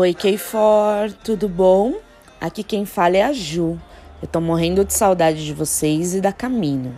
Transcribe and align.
Oi, 0.00 0.14
Keifor, 0.14 1.12
tudo 1.22 1.46
bom? 1.46 1.96
Aqui 2.40 2.64
quem 2.64 2.86
fala 2.86 3.18
é 3.18 3.22
a 3.22 3.34
Ju. 3.34 3.78
Eu 4.22 4.26
tô 4.26 4.40
morrendo 4.40 4.82
de 4.82 4.94
saudade 4.94 5.44
de 5.44 5.52
vocês 5.52 6.14
e 6.14 6.22
da 6.22 6.32
Caminho. 6.32 6.96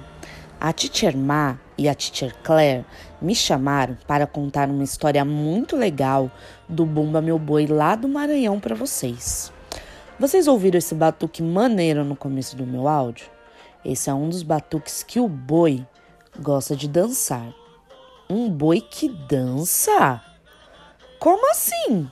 A 0.61 0.73
Teacher 0.73 1.17
Ma 1.17 1.59
e 1.77 1.89
a 1.89 1.97
Teacher 1.97 2.33
Claire 2.45 2.87
me 3.21 3.35
chamaram 3.35 3.99
para 4.07 4.25
contar 4.25 4.69
uma 4.69 4.85
história 4.85 5.25
muito 5.25 5.77
legal 5.77 6.31
do 6.69 6.87
Bumba 6.87 7.21
Meu 7.21 7.41
Boi 7.41 7.67
lá 7.67 7.97
do 7.97 8.07
Maranhão 8.07 8.61
para 8.61 8.77
vocês. 8.77 9.53
Vocês 10.17 10.47
ouviram 10.47 10.79
esse 10.79 10.95
batuque 10.95 11.43
maneiro 11.43 12.05
no 12.05 12.15
começo 12.15 12.55
do 12.55 12.65
meu 12.65 12.87
áudio? 12.87 13.27
Esse 13.85 14.11
é 14.11 14.15
um 14.15 14.29
dos 14.29 14.45
batuques 14.45 15.03
que 15.03 15.19
o 15.19 15.27
boi 15.27 15.85
gosta 16.39 16.77
de 16.77 16.87
dançar. 16.87 17.53
Um 18.31 18.49
boi 18.49 18.81
que 18.81 19.09
dança? 19.09 20.23
Como 21.19 21.51
assim? 21.51 22.09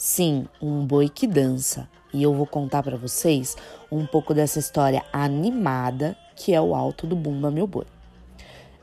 Sim, 0.00 0.46
um 0.62 0.86
boi 0.86 1.08
que 1.08 1.26
dança. 1.26 1.88
E 2.14 2.22
eu 2.22 2.32
vou 2.32 2.46
contar 2.46 2.84
para 2.84 2.96
vocês 2.96 3.56
um 3.90 4.06
pouco 4.06 4.32
dessa 4.32 4.60
história 4.60 5.04
animada 5.12 6.16
que 6.36 6.54
é 6.54 6.60
o 6.60 6.72
Alto 6.72 7.04
do 7.04 7.16
Bumba 7.16 7.50
Meu 7.50 7.66
Boi. 7.66 7.84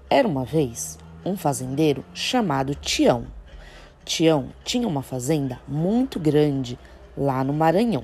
Era 0.09 0.27
uma 0.27 0.43
vez 0.43 0.99
um 1.25 1.37
fazendeiro 1.37 2.03
chamado 2.13 2.75
Tião. 2.75 3.27
Tião 4.03 4.49
tinha 4.65 4.85
uma 4.85 5.01
fazenda 5.01 5.57
muito 5.65 6.19
grande 6.19 6.77
lá 7.17 7.45
no 7.45 7.53
Maranhão. 7.53 8.03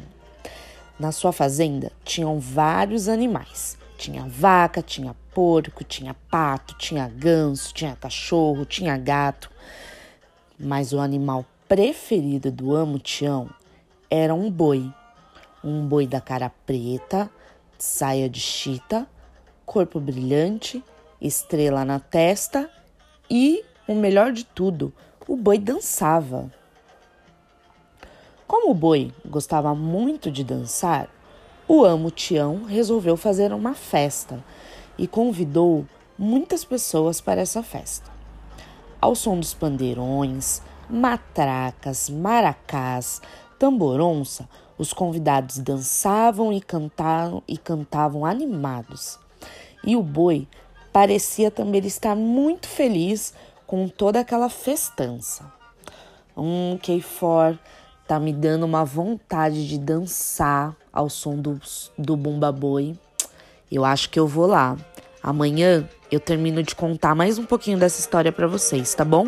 Na 0.98 1.12
sua 1.12 1.34
fazenda 1.34 1.92
tinham 2.06 2.40
vários 2.40 3.10
animais. 3.10 3.78
Tinha 3.98 4.26
vaca, 4.26 4.82
tinha 4.82 5.14
porco, 5.34 5.84
tinha 5.84 6.14
pato, 6.14 6.78
tinha 6.78 7.10
ganso, 7.10 7.74
tinha 7.74 7.94
cachorro, 7.94 8.64
tinha 8.64 8.98
gato. 8.98 9.52
Mas 10.58 10.94
o 10.94 11.00
animal 11.02 11.46
preferido 11.72 12.52
do 12.52 12.76
amo 12.76 13.00
Tião 13.00 13.50
era 14.10 14.36
um 14.36 14.52
boi. 14.52 14.94
Um 15.64 15.88
boi 15.88 16.06
da 16.06 16.20
cara 16.20 16.52
preta, 16.66 17.32
saia 17.78 18.30
de 18.30 18.42
chita, 18.42 19.08
corpo 19.66 19.98
brilhante, 19.98 20.84
estrela 21.22 21.86
na 21.86 21.98
testa 21.98 22.70
e, 23.30 23.64
o 23.88 23.96
melhor 23.96 24.34
de 24.34 24.44
tudo, 24.44 24.92
o 25.26 25.38
boi 25.38 25.58
dançava. 25.58 26.52
Como 28.46 28.72
o 28.72 28.76
boi 28.76 29.14
gostava 29.26 29.74
muito 29.74 30.30
de 30.30 30.44
dançar, 30.44 31.08
o 31.70 31.86
amo 31.86 32.12
Tião 32.12 32.66
resolveu 32.66 33.16
fazer 33.16 33.54
uma 33.54 33.74
festa 33.74 34.44
e 34.98 35.08
convidou 35.08 35.86
muitas 36.20 36.66
pessoas 36.66 37.22
para 37.22 37.40
essa 37.40 37.64
festa. 37.64 38.12
Ao 39.00 39.16
som 39.16 39.40
dos 39.40 39.54
pandeirões, 39.54 40.62
matracas, 40.92 42.10
maracás, 42.10 43.22
tamboronça, 43.58 44.48
os 44.78 44.92
convidados 44.92 45.60
dançavam 45.60 46.52
e 46.52 46.60
cantavam 46.60 47.44
e 47.48 47.58
cantavam 47.58 48.26
animados. 48.26 49.20
E 49.84 49.96
o 49.96 50.04
boi 50.04 50.48
parecia 50.92 51.50
também 51.50 51.86
estar 51.86 52.16
muito 52.16 52.68
feliz 52.68 53.34
com 53.66 53.88
toda 53.88 54.20
aquela 54.20 54.50
festança. 54.50 55.52
Um 56.36 56.78
K4 56.78 57.58
tá 58.08 58.20
me 58.20 58.34
dando 58.34 58.66
uma 58.66 58.84
vontade 58.84 59.68
de 59.68 59.78
dançar 59.78 60.76
ao 60.92 61.10
som 61.10 61.36
do, 61.38 61.60
do 61.98 62.18
Bumba 62.18 62.52
Boi. 62.52 62.98
Eu 63.72 63.86
acho 63.86 64.10
que 64.10 64.20
eu 64.20 64.28
vou 64.28 64.48
lá. 64.48 64.76
Amanhã 65.24 65.88
eu 66.12 66.20
termino 66.20 66.62
de 66.64 66.76
contar 66.76 67.16
mais 67.16 67.38
um 67.38 67.46
pouquinho 67.46 67.78
dessa 67.78 68.00
história 68.00 68.32
para 68.32 68.48
vocês, 68.48 68.94
tá 68.94 69.06
bom? 69.06 69.28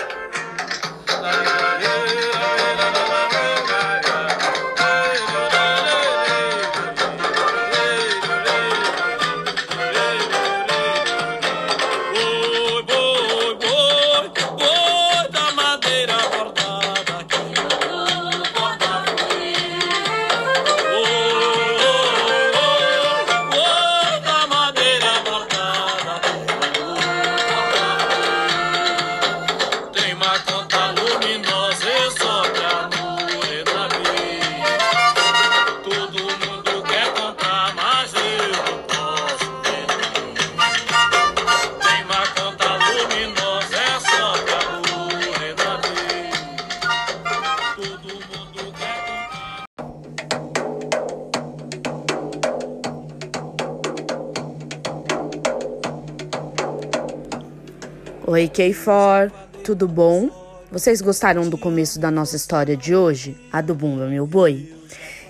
Oi, 58.31 58.47
K4, 58.47 59.29
tudo 59.61 59.89
bom? 59.89 60.29
Vocês 60.71 61.01
gostaram 61.01 61.49
do 61.49 61.57
começo 61.57 61.99
da 61.99 62.09
nossa 62.09 62.37
história 62.37 62.77
de 62.77 62.95
hoje, 62.95 63.35
a 63.51 63.59
do 63.59 63.75
Bumba 63.75 64.07
Meu 64.07 64.25
Boi? 64.25 64.73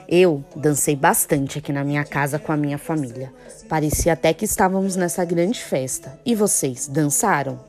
Eu 0.08 0.46
dancei 0.56 0.96
bastante 0.96 1.58
aqui 1.58 1.74
na 1.74 1.84
minha 1.84 2.06
casa 2.06 2.38
com 2.38 2.52
a 2.52 2.56
minha 2.56 2.78
família. 2.78 3.34
Parecia 3.68 4.14
até 4.14 4.36
que 4.36 4.46
estávamos 4.46 4.96
nessa 4.96 5.26
grande 5.26 5.60
festa. 5.60 6.20
E 6.24 6.36
vocês, 6.36 6.88
dançaram? 6.88 7.60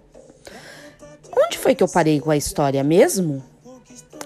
Onde 1.34 1.56
foi 1.56 1.74
que 1.74 1.82
eu 1.82 1.88
parei 1.88 2.20
com 2.20 2.30
a 2.30 2.36
história 2.36 2.84
mesmo? 2.84 3.42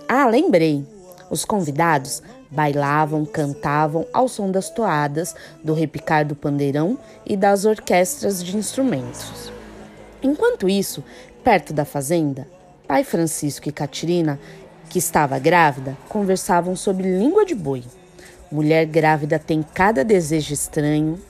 Ah, 0.09 0.27
lembrei. 0.27 0.84
Os 1.31 1.44
convidados 1.44 2.21
bailavam, 2.50 3.25
cantavam 3.25 4.05
ao 4.12 4.27
som 4.27 4.50
das 4.50 4.71
toadas, 4.71 5.37
do 5.62 5.73
repicar 5.73 6.27
do 6.27 6.34
pandeirão 6.34 6.99
e 7.25 7.37
das 7.37 7.65
orquestras 7.65 8.43
de 8.43 8.56
instrumentos. 8.56 9.55
Enquanto 10.22 10.69
isso, 10.69 11.04
perto 11.44 11.72
da 11.72 11.84
fazenda, 11.84 12.47
pai 12.87 13.04
Francisco 13.04 13.69
e 13.69 13.72
Catirina, 13.72 14.41
que 14.88 14.99
estava 14.99 15.38
grávida, 15.38 15.97
conversavam 16.09 16.75
sobre 16.75 17.19
língua 17.19 17.44
de 17.44 17.54
boi. 17.54 17.84
Mulher 18.50 18.87
grávida 18.87 19.38
tem 19.38 19.62
cada 19.62 20.05
desejo 20.05 20.55
estranho. 20.55 21.21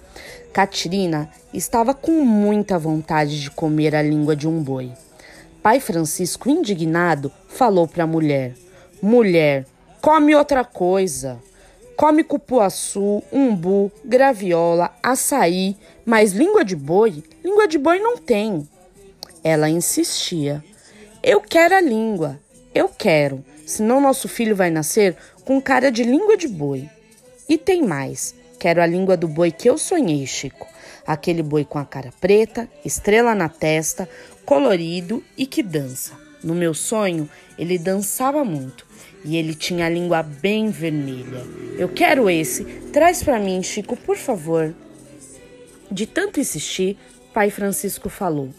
Catirina 0.52 1.28
estava 1.52 1.94
com 1.94 2.24
muita 2.24 2.78
vontade 2.78 3.40
de 3.40 3.50
comer 3.50 3.94
a 3.94 4.02
língua 4.02 4.36
de 4.36 4.46
um 4.46 4.62
boi. 4.62 4.92
Pai 5.62 5.80
Francisco, 5.80 6.48
indignado, 6.48 7.32
falou 7.48 7.88
para 7.88 8.04
a 8.04 8.06
mulher: 8.06 8.54
Mulher, 9.02 9.66
come 10.00 10.34
outra 10.34 10.64
coisa. 10.64 11.38
Come 11.96 12.22
cupuaçu, 12.22 13.22
umbu, 13.32 13.90
graviola, 14.04 14.94
açaí, 15.02 15.74
mas 16.04 16.32
língua 16.32 16.62
de 16.62 16.76
boi? 16.76 17.24
Língua 17.42 17.66
de 17.66 17.78
boi 17.78 17.98
não 17.98 18.18
tem. 18.18 18.68
Ela 19.48 19.70
insistia. 19.70 20.60
Eu 21.22 21.40
quero 21.40 21.76
a 21.76 21.80
língua. 21.80 22.36
Eu 22.74 22.88
quero. 22.88 23.44
Senão 23.64 24.00
nosso 24.00 24.26
filho 24.26 24.56
vai 24.56 24.70
nascer 24.70 25.16
com 25.44 25.62
cara 25.62 25.88
de 25.88 26.02
língua 26.02 26.36
de 26.36 26.48
boi. 26.48 26.90
E 27.48 27.56
tem 27.56 27.80
mais. 27.80 28.34
Quero 28.58 28.82
a 28.82 28.86
língua 28.86 29.16
do 29.16 29.28
boi 29.28 29.52
que 29.52 29.70
eu 29.70 29.78
sonhei, 29.78 30.26
Chico. 30.26 30.66
Aquele 31.06 31.44
boi 31.44 31.64
com 31.64 31.78
a 31.78 31.84
cara 31.84 32.12
preta, 32.20 32.68
estrela 32.84 33.36
na 33.36 33.48
testa, 33.48 34.08
colorido 34.44 35.22
e 35.38 35.46
que 35.46 35.62
dança. 35.62 36.14
No 36.42 36.52
meu 36.52 36.74
sonho, 36.74 37.30
ele 37.56 37.78
dançava 37.78 38.44
muito 38.44 38.84
e 39.24 39.36
ele 39.36 39.54
tinha 39.54 39.86
a 39.86 39.88
língua 39.88 40.24
bem 40.24 40.70
vermelha. 40.70 41.44
Eu 41.78 41.88
quero 41.88 42.28
esse. 42.28 42.64
Traz 42.92 43.22
para 43.22 43.38
mim, 43.38 43.62
Chico, 43.62 43.96
por 43.96 44.16
favor. 44.16 44.74
De 45.88 46.04
tanto 46.04 46.40
insistir, 46.40 46.98
pai 47.32 47.48
Francisco 47.48 48.08
falou: 48.08 48.52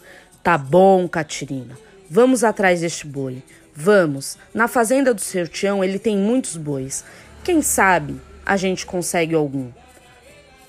Tá 0.48 0.56
bom, 0.56 1.06
Catirina. 1.06 1.76
Vamos 2.08 2.42
atrás 2.42 2.80
deste 2.80 3.06
boi. 3.06 3.42
Vamos. 3.74 4.38
Na 4.54 4.66
fazenda 4.66 5.12
do 5.12 5.20
seu 5.20 5.46
Tião 5.46 5.84
ele 5.84 5.98
tem 5.98 6.16
muitos 6.16 6.56
bois. 6.56 7.04
Quem 7.44 7.60
sabe 7.60 8.18
a 8.46 8.56
gente 8.56 8.86
consegue 8.86 9.34
algum. 9.34 9.70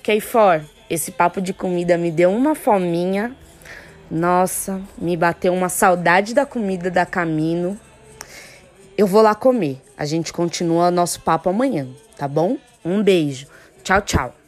Keifor, 0.02 0.60
esse 0.90 1.10
papo 1.10 1.40
de 1.40 1.54
comida 1.54 1.96
me 1.96 2.10
deu 2.10 2.30
uma 2.30 2.54
fominha. 2.54 3.34
Nossa, 4.10 4.82
me 4.98 5.16
bateu 5.16 5.54
uma 5.54 5.70
saudade 5.70 6.34
da 6.34 6.44
comida 6.44 6.90
da 6.90 7.06
Camino. 7.06 7.80
Eu 8.98 9.06
vou 9.06 9.22
lá 9.22 9.34
comer. 9.34 9.80
A 9.96 10.04
gente 10.04 10.30
continua 10.30 10.90
nosso 10.90 11.22
papo 11.22 11.48
amanhã, 11.48 11.88
tá 12.18 12.28
bom? 12.28 12.58
Um 12.84 13.02
beijo. 13.02 13.46
Tchau, 13.82 14.02
tchau. 14.02 14.39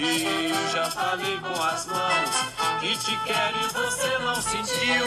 E 0.00 0.54
já 0.72 0.88
falei 0.92 1.38
com 1.38 1.60
as 1.60 1.86
mãos 1.86 2.30
que 2.78 2.96
te 2.96 3.18
quero 3.26 3.58
e 3.58 3.66
você 3.66 4.18
não 4.20 4.40
sentiu. 4.40 5.04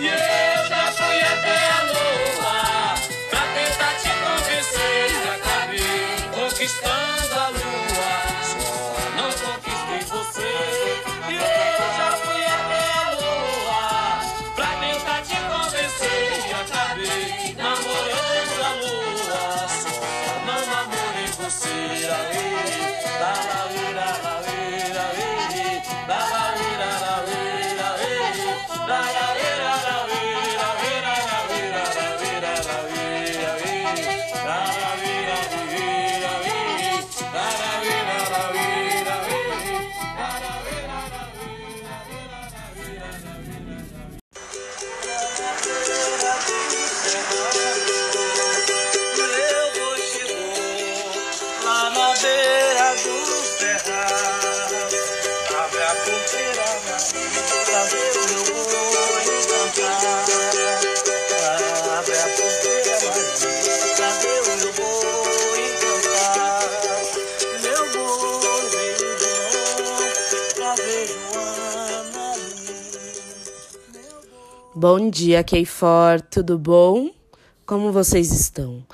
E 0.00 0.06
eu 0.08 0.66
já 0.66 0.90
fui 0.90 1.20
até 1.22 1.70
a 1.70 1.82
lua 1.84 2.41
Abre 62.02 62.18
a 62.18 62.26
porteira 62.28 62.98
pra 63.00 63.61
Bom 74.82 75.08
dia, 75.08 75.44
Keifor, 75.44 76.20
tudo 76.28 76.58
bom? 76.58 77.08
Como 77.64 77.92
vocês 77.92 78.32
estão? 78.32 78.84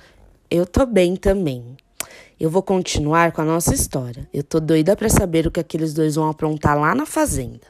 Eu 0.51 0.67
tô 0.67 0.85
bem 0.85 1.17
também. 1.17 1.79
Eu 2.39 2.51
vou 2.51 2.63
continuar 2.63 3.33
com 3.33 3.41
a 3.41 3.45
nossa 3.47 3.73
história. 3.73 4.29
Eu 4.31 4.43
tô 4.43 4.61
doida 4.61 4.95
pra 4.95 5.09
saber 5.09 5.47
o 5.47 5.51
que 5.51 5.61
aqueles 5.61 5.95
dois 5.95 6.17
vão 6.17 6.29
aprontar 6.29 6.79
lá 6.79 6.95
na 6.95 7.07
fazenda. 7.07 7.67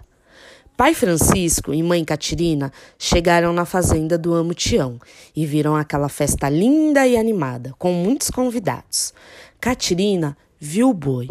Pai 0.77 0.95
Francisco 0.95 1.73
e 1.73 1.81
mãe 1.81 2.05
Catirina 2.05 2.73
chegaram 2.99 3.53
na 3.53 3.65
fazenda 3.65 4.19
do 4.19 4.35
Amo 4.35 4.53
Tião 4.53 4.99
e 5.35 5.47
viram 5.47 5.77
aquela 5.77 6.09
festa 6.09 6.49
linda 6.49 7.07
e 7.07 7.17
animada, 7.17 7.73
com 7.79 7.93
muitos 7.93 8.31
convidados. 8.31 9.15
Catirina 9.61 10.37
viu 10.59 10.91
o 10.91 10.95
boi, 10.95 11.29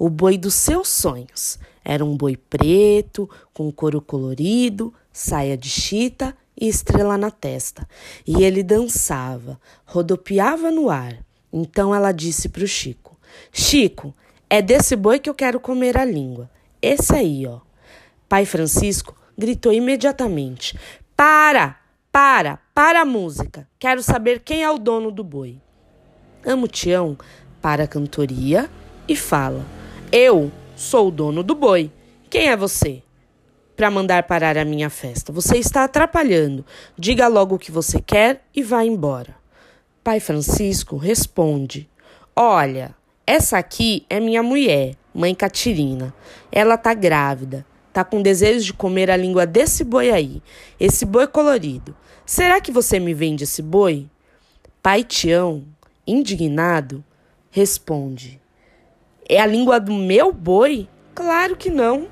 o 0.00 0.08
boi 0.08 0.38
dos 0.38 0.54
seus 0.54 0.88
sonhos. 0.88 1.58
Era 1.84 2.02
um 2.02 2.16
boi 2.16 2.34
preto, 2.34 3.28
com 3.52 3.70
couro 3.70 4.00
colorido, 4.00 4.94
saia 5.12 5.58
de 5.58 5.68
chita 5.68 6.34
e 6.58 6.66
estrela 6.66 7.18
na 7.18 7.30
testa. 7.30 7.86
E 8.26 8.42
ele 8.42 8.62
dançava, 8.62 9.60
rodopiava 9.84 10.70
no 10.70 10.88
ar. 10.88 11.18
Então 11.52 11.94
ela 11.94 12.12
disse 12.12 12.48
para 12.48 12.64
o 12.64 12.66
Chico: 12.66 13.14
Chico, 13.52 14.14
é 14.48 14.62
desse 14.62 14.96
boi 14.96 15.18
que 15.18 15.28
eu 15.28 15.34
quero 15.34 15.60
comer 15.60 15.98
a 15.98 16.04
língua. 16.04 16.50
Esse 16.80 17.14
aí, 17.14 17.46
ó. 17.46 17.60
Pai 18.26 18.46
Francisco 18.46 19.14
gritou 19.36 19.70
imediatamente: 19.70 20.78
Para! 21.14 21.76
Para! 22.10 22.58
Para 22.74 23.02
a 23.02 23.04
música! 23.04 23.68
Quero 23.78 24.02
saber 24.02 24.40
quem 24.40 24.62
é 24.62 24.70
o 24.70 24.78
dono 24.78 25.10
do 25.10 25.22
boi. 25.22 25.60
Amo 26.42 26.66
Tião 26.66 27.18
para 27.60 27.84
a 27.84 27.88
cantoria 27.88 28.70
e 29.06 29.14
fala: 29.14 29.79
Eu 30.12 30.50
sou 30.74 31.06
o 31.06 31.10
dono 31.12 31.40
do 31.40 31.54
boi. 31.54 31.88
Quem 32.28 32.48
é 32.48 32.56
você? 32.56 33.00
Para 33.76 33.92
mandar 33.92 34.24
parar 34.24 34.58
a 34.58 34.64
minha 34.64 34.90
festa. 34.90 35.32
Você 35.32 35.56
está 35.56 35.84
atrapalhando. 35.84 36.66
Diga 36.98 37.28
logo 37.28 37.54
o 37.54 37.58
que 37.58 37.70
você 37.70 38.00
quer 38.00 38.42
e 38.52 38.60
vá 38.60 38.84
embora. 38.84 39.36
Pai 40.02 40.18
Francisco 40.18 40.96
responde: 40.96 41.88
Olha, 42.34 42.92
essa 43.24 43.56
aqui 43.56 44.04
é 44.10 44.18
minha 44.18 44.42
mulher, 44.42 44.96
mãe 45.14 45.32
Catirina. 45.32 46.12
Ela 46.50 46.76
tá 46.76 46.92
grávida. 46.92 47.64
Tá 47.92 48.02
com 48.02 48.20
desejo 48.20 48.64
de 48.64 48.72
comer 48.72 49.12
a 49.12 49.16
língua 49.16 49.46
desse 49.46 49.84
boi 49.84 50.10
aí, 50.10 50.42
esse 50.78 51.04
boi 51.04 51.28
colorido. 51.28 51.94
Será 52.26 52.60
que 52.60 52.72
você 52.72 52.98
me 52.98 53.14
vende 53.14 53.44
esse 53.44 53.62
boi? 53.62 54.08
Pai 54.82 55.04
Tião, 55.04 55.64
indignado, 56.04 57.04
responde: 57.50 58.39
É 59.32 59.38
a 59.40 59.46
língua 59.46 59.78
do 59.78 59.92
meu 59.92 60.32
boi? 60.32 60.88
Claro 61.14 61.56
que 61.56 61.70
não. 61.70 62.08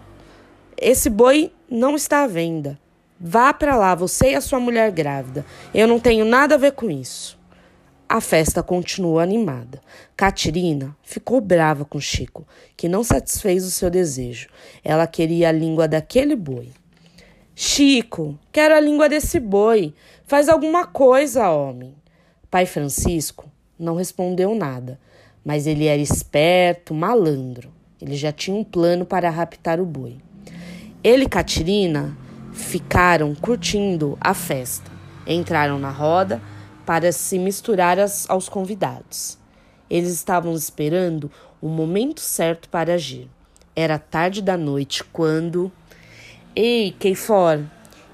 Esse 0.81 1.11
boi 1.11 1.53
não 1.69 1.97
está 1.97 2.23
à 2.23 2.29
venda. 2.29 2.79
Vá 3.19 3.53
para 3.53 3.75
lá, 3.75 3.93
você 3.93 4.31
e 4.31 4.35
a 4.37 4.41
sua 4.41 4.61
mulher 4.61 4.93
grávida. 4.93 5.45
Eu 5.75 5.89
não 5.89 5.99
tenho 5.99 6.25
nada 6.25 6.55
a 6.55 6.59
ver 6.59 6.71
com 6.71 6.89
isso. 6.89 7.37
A 8.09 8.21
festa 8.21 8.63
continuou 8.63 9.19
animada. 9.19 9.81
Catirina 10.17 10.97
ficou 11.03 11.41
brava 11.41 11.85
com 11.85 11.99
Chico, 11.99 12.47
que 12.77 12.89
não 12.89 13.03
satisfez 13.03 13.65
o 13.65 13.71
seu 13.73 13.91
desejo. 13.91 14.49
Ela 14.85 15.05
queria 15.09 15.49
a 15.49 15.53
língua 15.53 15.89
daquele 15.89 16.37
boi. 16.37 16.69
Chico, 17.53 18.39
quero 18.53 18.77
a 18.77 18.81
língua 18.81 19.09
desse 19.09 19.41
boi. 19.41 19.93
Faz 20.25 20.49
alguma 20.49 20.87
coisa, 20.87 21.51
homem. 21.51 21.97
Pai 22.49 22.65
Francisco 22.65 23.51
não 23.77 23.97
respondeu 23.97 24.55
nada, 24.55 25.01
mas 25.49 25.67
ele 25.67 25.87
era 25.87 26.03
esperto, 26.03 26.93
malandro. 26.93 27.71
Ele 27.99 28.15
já 28.15 28.31
tinha 28.31 28.55
um 28.55 28.63
plano 28.63 29.07
para 29.07 29.31
raptar 29.31 29.81
o 29.81 29.87
boi. 29.87 30.19
Ele 31.03 31.25
e 31.25 31.29
Catirina 31.29 32.15
ficaram 32.53 33.35
curtindo 33.35 34.19
a 34.21 34.35
festa. 34.35 34.91
Entraram 35.27 35.79
na 35.79 35.89
roda 35.89 36.43
para 36.85 37.11
se 37.13 37.39
misturar 37.39 37.97
aos 38.29 38.47
convidados. 38.47 39.39
Eles 39.89 40.11
estavam 40.11 40.53
esperando 40.53 41.31
o 41.63 41.69
momento 41.71 42.21
certo 42.21 42.69
para 42.69 42.93
agir. 42.93 43.27
Era 43.75 43.99
tarde 43.99 44.43
da 44.43 44.55
noite 44.59 45.03
quando. 45.03 45.73
Ei, 46.55 46.95
Keifor, 46.99 47.65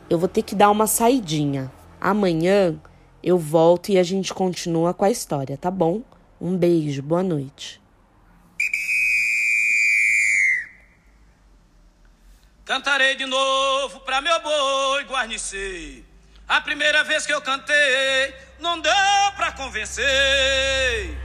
eu 0.09 0.21
vou 0.21 0.29
ter 0.29 0.43
que 0.43 0.55
dar 0.55 0.71
uma 0.71 0.87
saidinha. 0.87 1.69
Amanhã 2.01 2.81
eu 3.21 3.37
volto 3.37 3.89
e 3.89 3.99
a 3.99 4.05
gente 4.05 4.33
continua 4.33 4.95
com 4.95 5.05
a 5.05 5.11
história, 5.11 5.57
tá 5.57 5.69
bom? 5.69 6.01
Um 6.41 6.57
beijo, 6.59 7.01
boa 7.01 7.23
noite. 7.23 7.81
Cantarei 12.65 13.15
de 13.15 13.25
novo 13.25 14.01
pra 14.01 14.21
meu 14.21 14.41
boi 14.41 15.05
guarnecer. 15.05 16.05
A 16.49 16.61
primeira 16.61 17.05
vez 17.05 17.25
que 17.25 17.33
eu 17.33 17.41
cantei, 17.41 18.35
não 18.59 18.81
deu 18.81 18.93
pra 19.37 19.53
convencer. 19.53 21.17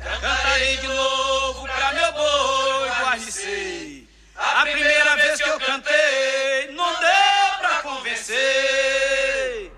Cantarei 0.00 0.76
de 0.76 0.86
novo 0.86 1.66
pra 1.66 1.92
meu 1.92 2.12
boi 2.12 2.88
guarnecer. 3.00 4.08
A 4.36 4.62
primeira 4.62 5.16
vez 5.16 5.42
que 5.42 5.48
eu 5.48 5.60
cantei, 5.60 6.72
não 6.72 7.00
deu 7.00 7.58
pra 7.58 7.82
convencer. 7.82 9.72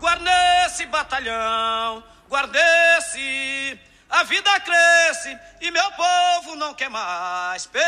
Guarnece, 0.00 0.86
batalhão, 0.86 2.02
guarnece. 2.28 3.78
A 4.16 4.22
vida 4.22 4.48
cresce 4.60 5.38
e 5.60 5.70
meu 5.70 5.92
povo 5.92 6.56
não 6.56 6.72
quer 6.72 6.88
mais 6.88 7.66
perder. 7.66 7.86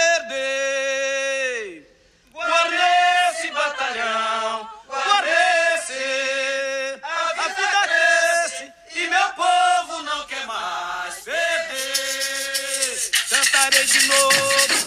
Guarnece, 2.34 3.50
batalhão, 3.50 4.68
guarnece. 4.86 5.94
A 7.02 7.48
vida 7.48 7.88
cresce 7.88 8.70
e 8.94 9.06
meu 9.06 9.28
povo 9.30 10.02
não 10.02 10.26
quer 10.26 10.44
mais 10.44 11.14
perder. 11.24 13.10
Cantarei 13.30 13.84
de 13.86 14.06
novo 14.06 14.77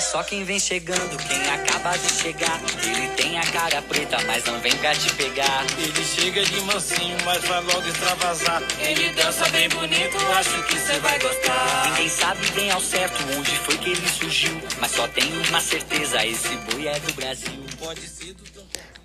olha 0.00 0.06
só 0.06 0.22
quem 0.22 0.44
vem 0.44 0.58
chegando, 0.58 1.16
quem 1.28 1.42
acaba 1.50 1.94
de 1.96 2.10
chegar. 2.10 2.58
Ele 2.82 3.08
tem 3.16 3.38
a 3.38 3.42
cara 3.52 3.82
preta, 3.82 4.16
mas 4.26 4.42
não 4.46 4.58
vem 4.60 4.74
pra 4.76 4.94
te 4.94 5.14
pegar. 5.14 5.66
Ele 5.78 6.04
chega 6.04 6.42
de 6.42 6.60
mansinho, 6.62 7.16
mas 7.24 7.44
vai 7.44 7.62
logo 7.62 7.86
extravasar. 7.86 8.62
Ele 8.80 9.10
dança 9.10 9.46
bem 9.50 9.68
bonito, 9.68 10.16
acho 10.38 10.66
que 10.66 10.78
você 10.78 10.98
vai 11.00 11.18
gostar. 11.18 11.90
Ninguém 11.90 12.08
sabe 12.08 12.50
bem 12.52 12.70
ao 12.70 12.80
certo 12.80 13.22
onde 13.38 13.50
foi 13.58 13.76
que 13.76 13.90
ele 13.90 14.08
surgiu. 14.08 14.58
Mas 14.80 14.92
só 14.92 15.06
tem 15.08 15.24
uma 15.48 15.60
certeza, 15.60 16.24
esse 16.24 16.56
boi 16.70 16.86
é 16.86 16.98
do 16.98 17.12
Brasil. 17.12 17.52
Pode 17.78 18.00
ser 18.00 18.32
do... 18.32 18.44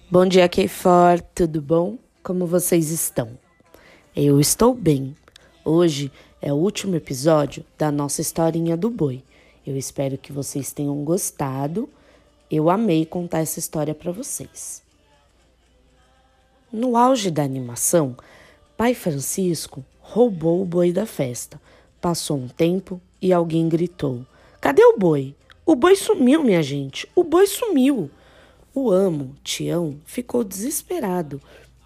Bom 0.10 0.26
dia, 0.26 0.48
Keifor, 0.48 1.22
tudo 1.34 1.62
bom? 1.62 1.98
Como 2.24 2.48
vocês 2.48 2.90
estão? 2.90 3.38
Eu 4.16 4.40
estou 4.40 4.74
bem. 4.74 5.14
Hoje 5.66 6.10
é 6.42 6.54
o 6.54 6.56
último 6.56 6.96
episódio 6.96 7.66
da 7.78 7.92
nossa 7.92 8.22
historinha 8.22 8.78
do 8.78 8.90
boi. 8.90 9.22
Eu 9.66 9.76
espero 9.76 10.16
que 10.16 10.32
vocês 10.32 10.72
tenham 10.72 11.04
gostado. 11.04 11.90
Eu 12.52 12.70
amei 12.70 13.04
contar 13.04 13.40
essa 13.40 13.58
história 13.58 13.96
para 13.96 14.12
vocês. 14.12 14.84
No 16.72 16.96
auge 16.96 17.32
da 17.32 17.42
animação, 17.42 18.16
Pai 18.78 18.94
Francisco 18.94 19.84
roubou 20.00 20.62
o 20.62 20.66
boi 20.66 20.92
da 20.92 21.08
festa. 21.08 21.60
Passou 22.00 22.38
um 22.38 22.48
tempo 22.48 23.02
e 23.20 23.34
alguém 23.34 23.68
gritou: 23.68 24.24
Cadê 24.62 24.84
o 24.84 25.00
boi? 25.00 25.34
O 25.66 25.76
boi 25.76 25.96
sumiu, 25.96 26.44
minha 26.44 26.62
gente. 26.62 27.10
O 27.16 27.24
boi 27.24 27.48
sumiu. 27.48 28.12
O 28.72 28.92
amo, 28.92 29.36
Tião, 29.44 30.00
ficou 30.06 30.44
desesperado 30.44 31.42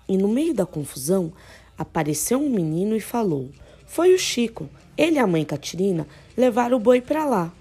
e, 0.06 0.18
no 0.18 0.28
meio 0.28 0.54
da 0.54 0.66
confusão, 0.66 1.32
apareceu 1.78 2.40
um 2.40 2.50
menino 2.50 2.94
e 2.94 3.00
falou: 3.00 3.50
Foi 3.86 4.14
o 4.14 4.20
Chico. 4.20 4.70
Ele 4.98 5.16
e 5.16 5.20
a 5.20 5.26
mãe 5.26 5.46
Catirina 5.46 6.06
levaram 6.36 6.76
o 6.76 6.80
boi 6.80 7.00
para 7.00 7.24
lá 7.24 7.54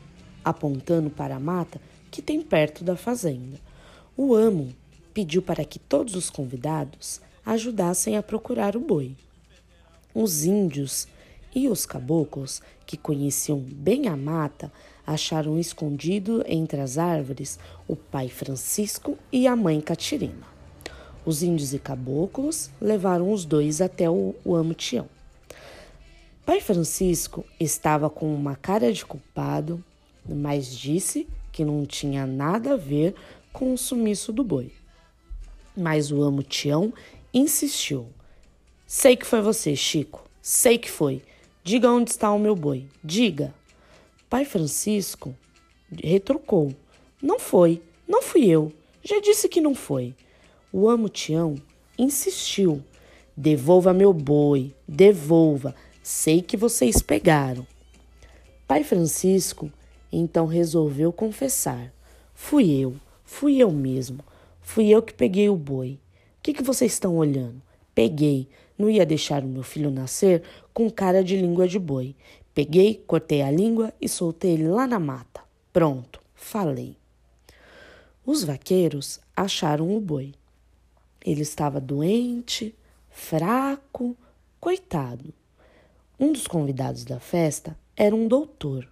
apontando 0.48 1.10
para 1.10 1.36
a 1.36 1.40
mata 1.40 1.80
que 2.10 2.22
tem 2.22 2.40
perto 2.42 2.82
da 2.82 2.96
fazenda. 2.96 3.58
O 4.16 4.34
amo 4.34 4.74
pediu 5.12 5.42
para 5.42 5.64
que 5.64 5.78
todos 5.78 6.14
os 6.14 6.30
convidados 6.30 7.20
ajudassem 7.44 8.16
a 8.16 8.22
procurar 8.22 8.76
o 8.76 8.80
boi. 8.80 9.16
Os 10.14 10.44
índios 10.44 11.06
e 11.54 11.68
os 11.68 11.86
caboclos, 11.86 12.60
que 12.86 12.96
conheciam 12.96 13.58
bem 13.58 14.08
a 14.08 14.16
mata, 14.16 14.72
acharam 15.06 15.58
escondido 15.58 16.44
entre 16.46 16.80
as 16.80 16.98
árvores 16.98 17.58
o 17.86 17.96
pai 17.96 18.28
Francisco 18.28 19.16
e 19.32 19.46
a 19.46 19.56
mãe 19.56 19.80
Catirina. 19.80 20.46
Os 21.24 21.42
índios 21.42 21.72
e 21.72 21.78
caboclos 21.78 22.70
levaram 22.80 23.32
os 23.32 23.44
dois 23.44 23.80
até 23.80 24.08
o, 24.08 24.34
o 24.44 24.54
amo 24.54 24.74
Tião. 24.74 25.08
Pai 26.44 26.60
Francisco 26.60 27.44
estava 27.60 28.08
com 28.08 28.34
uma 28.34 28.56
cara 28.56 28.92
de 28.92 29.04
culpado, 29.04 29.84
mas 30.28 30.76
disse 30.76 31.26
que 31.50 31.64
não 31.64 31.86
tinha 31.86 32.26
nada 32.26 32.74
a 32.74 32.76
ver 32.76 33.14
com 33.52 33.72
o 33.72 33.78
sumiço 33.78 34.32
do 34.32 34.44
boi. 34.44 34.70
Mas 35.76 36.10
o 36.12 36.22
amo 36.22 36.42
Tião 36.42 36.92
insistiu. 37.32 38.08
Sei 38.86 39.16
que 39.16 39.26
foi 39.26 39.40
você, 39.40 39.74
Chico. 39.74 40.24
Sei 40.42 40.78
que 40.78 40.90
foi. 40.90 41.22
Diga 41.62 41.90
onde 41.90 42.10
está 42.10 42.32
o 42.32 42.38
meu 42.38 42.54
boi. 42.54 42.86
Diga. 43.02 43.54
Pai 44.30 44.44
Francisco 44.44 45.34
retrucou. 45.92 46.74
Não 47.22 47.38
foi. 47.38 47.82
Não 48.06 48.22
fui 48.22 48.46
eu. 48.46 48.72
Já 49.02 49.20
disse 49.20 49.48
que 49.48 49.60
não 49.60 49.74
foi. 49.74 50.14
O 50.72 50.88
amo 50.88 51.08
Tião 51.08 51.56
insistiu. 51.98 52.82
Devolva 53.36 53.92
meu 53.92 54.12
boi. 54.12 54.74
Devolva. 54.86 55.74
Sei 56.02 56.42
que 56.42 56.56
vocês 56.56 57.02
pegaram. 57.02 57.66
Pai 58.66 58.84
Francisco 58.84 59.70
então 60.10 60.46
resolveu 60.46 61.12
confessar: 61.12 61.92
Fui 62.34 62.70
eu, 62.70 62.96
fui 63.24 63.58
eu 63.58 63.70
mesmo, 63.70 64.20
fui 64.60 64.88
eu 64.88 65.02
que 65.02 65.12
peguei 65.12 65.48
o 65.48 65.56
boi. 65.56 65.98
O 66.38 66.42
que, 66.42 66.54
que 66.54 66.62
vocês 66.62 66.92
estão 66.92 67.16
olhando? 67.16 67.60
Peguei, 67.94 68.48
não 68.78 68.88
ia 68.88 69.04
deixar 69.04 69.42
o 69.42 69.48
meu 69.48 69.62
filho 69.62 69.90
nascer 69.90 70.42
com 70.72 70.88
cara 70.88 71.22
de 71.22 71.36
língua 71.36 71.66
de 71.66 71.78
boi. 71.78 72.14
Peguei, 72.54 73.02
cortei 73.06 73.42
a 73.42 73.50
língua 73.50 73.92
e 74.00 74.08
soltei 74.08 74.52
ele 74.52 74.68
lá 74.68 74.86
na 74.86 74.98
mata. 74.98 75.40
Pronto, 75.72 76.20
falei. 76.34 76.96
Os 78.24 78.44
vaqueiros 78.44 79.20
acharam 79.36 79.96
o 79.96 80.00
boi. 80.00 80.34
Ele 81.24 81.42
estava 81.42 81.80
doente, 81.80 82.74
fraco, 83.10 84.16
coitado. 84.60 85.32
Um 86.18 86.32
dos 86.32 86.46
convidados 86.46 87.04
da 87.04 87.20
festa 87.20 87.76
era 87.96 88.14
um 88.14 88.28
doutor. 88.28 88.88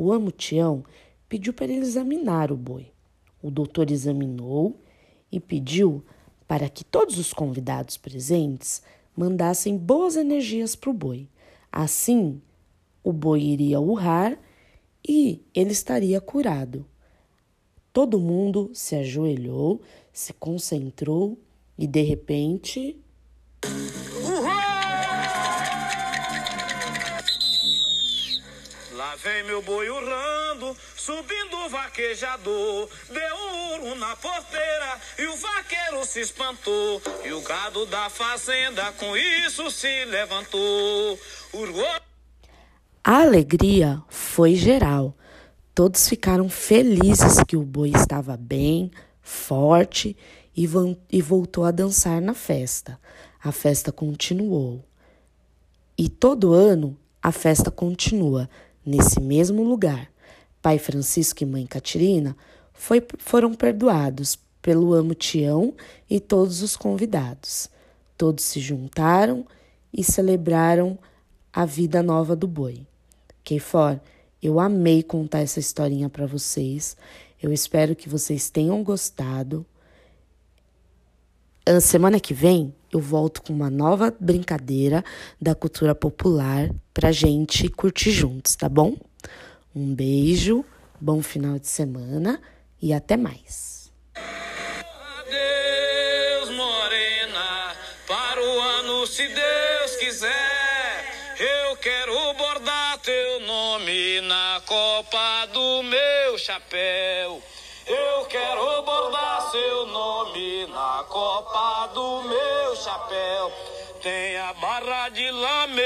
O 0.00 0.12
amo 0.12 0.30
Tião 0.30 0.84
pediu 1.28 1.52
para 1.52 1.64
ele 1.64 1.84
examinar 1.84 2.52
o 2.52 2.56
boi. 2.56 2.92
O 3.42 3.50
doutor 3.50 3.90
examinou 3.90 4.80
e 5.32 5.40
pediu 5.40 6.04
para 6.46 6.68
que 6.68 6.84
todos 6.84 7.18
os 7.18 7.32
convidados 7.32 7.96
presentes 7.96 8.80
mandassem 9.16 9.76
boas 9.76 10.14
energias 10.14 10.76
para 10.76 10.90
o 10.90 10.92
boi. 10.92 11.28
Assim, 11.72 12.40
o 13.02 13.12
boi 13.12 13.42
iria 13.42 13.80
urrar 13.80 14.38
e 15.06 15.42
ele 15.52 15.72
estaria 15.72 16.20
curado. 16.20 16.86
Todo 17.92 18.20
mundo 18.20 18.70
se 18.72 18.94
ajoelhou, 18.94 19.80
se 20.12 20.32
concentrou 20.32 21.36
e 21.76 21.88
de 21.88 22.02
repente. 22.02 22.96
Meu 29.44 29.62
boi 29.62 29.88
urrando, 29.90 30.76
subindo 30.96 31.56
o 31.64 31.68
vaquejador. 31.68 32.88
Deu 33.08 33.36
um 33.82 33.94
na 33.96 34.16
porteira 34.16 35.00
e 35.18 35.26
o 35.26 35.36
vaqueiro 35.36 36.04
se 36.04 36.20
espantou. 36.20 37.00
E 37.24 37.32
o 37.32 37.40
gado 37.42 37.86
da 37.86 38.08
fazenda 38.08 38.92
com 38.92 39.16
isso 39.16 39.70
se 39.70 40.04
levantou. 40.06 41.18
Urgou. 41.52 42.00
A 43.04 43.20
alegria 43.22 44.02
foi 44.08 44.54
geral. 44.54 45.14
Todos 45.74 46.08
ficaram 46.08 46.48
felizes 46.48 47.42
que 47.46 47.56
o 47.56 47.62
boi 47.62 47.92
estava 47.94 48.36
bem, 48.36 48.90
forte 49.22 50.16
e, 50.56 50.68
e 51.10 51.22
voltou 51.22 51.64
a 51.64 51.70
dançar 51.70 52.20
na 52.20 52.34
festa. 52.34 52.98
A 53.42 53.52
festa 53.52 53.92
continuou. 53.92 54.84
E 55.96 56.08
todo 56.08 56.52
ano 56.52 56.98
a 57.22 57.32
festa 57.32 57.70
continua 57.70 58.48
Nesse 58.90 59.20
mesmo 59.20 59.62
lugar, 59.62 60.10
pai 60.62 60.78
Francisco 60.78 61.42
e 61.42 61.46
mãe 61.46 61.66
Catirina 61.66 62.34
foi, 62.72 63.06
foram 63.18 63.52
perdoados 63.52 64.38
pelo 64.62 64.94
amo 64.94 65.14
Tião 65.14 65.74
e 66.08 66.18
todos 66.18 66.62
os 66.62 66.74
convidados. 66.74 67.68
Todos 68.16 68.44
se 68.44 68.60
juntaram 68.60 69.46
e 69.92 70.02
celebraram 70.02 70.98
a 71.52 71.66
vida 71.66 72.02
nova 72.02 72.34
do 72.34 72.48
boi. 72.48 72.86
Keifor, 73.44 74.00
eu 74.42 74.58
amei 74.58 75.02
contar 75.02 75.40
essa 75.40 75.60
historinha 75.60 76.08
para 76.08 76.24
vocês. 76.24 76.96
Eu 77.42 77.52
espero 77.52 77.94
que 77.94 78.08
vocês 78.08 78.48
tenham 78.48 78.82
gostado. 78.82 79.66
A 81.66 81.78
semana 81.78 82.18
que 82.18 82.32
vem 82.32 82.74
eu 82.92 83.00
volto 83.00 83.42
com 83.42 83.52
uma 83.52 83.70
nova 83.70 84.14
brincadeira 84.18 85.04
da 85.40 85.54
cultura 85.54 85.94
popular 85.94 86.70
pra 86.92 87.12
gente 87.12 87.68
curtir 87.68 88.10
juntos, 88.10 88.56
tá 88.56 88.68
bom? 88.68 88.96
Um 89.74 89.94
beijo, 89.94 90.64
bom 91.00 91.22
final 91.22 91.58
de 91.58 91.68
semana 91.68 92.40
e 92.80 92.92
até 92.92 93.16
mais. 93.16 93.92
Adeus, 95.20 96.50
morena, 96.56 97.76
para 98.06 98.40
o 98.42 98.60
ano, 98.60 99.06
se 99.06 99.26
Deus 99.28 99.96
quiser, 99.98 101.04
eu 101.38 101.76
quero 101.76 102.14
bordar 102.34 102.98
teu 102.98 103.40
nome 103.46 104.20
na 104.22 104.60
copa 104.66 105.46
do 105.52 105.82
meu 105.82 106.38
chapéu. 106.38 107.42
Eu 107.86 108.26
quero 108.26 108.82
bordar 108.82 109.50
seu 109.50 109.86
nome 109.86 110.66
na 110.66 111.04
copa 111.08 111.77
chapéu. 112.98 113.52
Tem 114.02 114.36
a 114.38 114.52
barra 114.54 115.08
de 115.08 115.30
lame, 115.30 115.82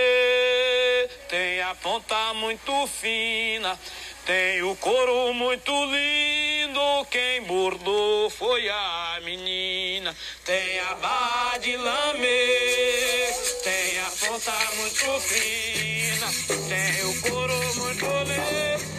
tem 1.28 1.62
a 1.62 1.75
ponta 1.75 2.35
muito 2.35 2.87
fina, 2.87 3.78
tem 4.25 4.62
o 4.62 4.76
couro 4.76 5.33
muito 5.35 5.73
lindo. 5.87 7.07
Quem 7.11 7.42
bordou 7.42 8.31
foi 8.31 8.69
a 8.69 9.19
menina. 9.25 10.14
Tem 10.45 10.78
a 10.81 10.95
barra 10.95 11.59
de 11.59 11.76
lame, 11.76 12.28
tem 13.64 13.99
a 14.00 14.11
ponta 14.21 14.52
muito 14.76 15.21
fina, 15.21 16.26
tem 16.69 17.04
o 17.04 17.23
couro 17.23 17.75
muito 17.76 18.07
lindo. 18.07 18.91